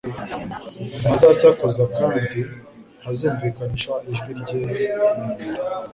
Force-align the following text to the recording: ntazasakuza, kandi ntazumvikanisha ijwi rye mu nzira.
ntazasakuza, 1.01 1.83
kandi 1.97 2.37
ntazumvikanisha 2.99 3.93
ijwi 4.11 4.31
rye 4.41 4.49
mu 5.13 5.23
nzira. 5.33 5.61